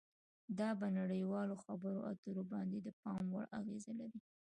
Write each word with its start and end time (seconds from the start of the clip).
دا 0.59 0.69
په 0.79 0.87
نړیوالو 0.99 1.55
خبرو 1.63 2.01
اترو 2.11 2.43
باندې 2.51 2.77
د 2.81 2.89
پام 3.01 3.23
وړ 3.33 3.45
اغیزه 3.59 3.91
لري 3.99 4.19